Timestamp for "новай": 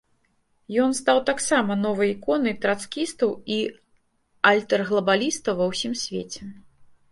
1.81-2.09